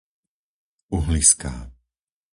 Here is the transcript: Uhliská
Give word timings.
Uhliská 0.95 1.53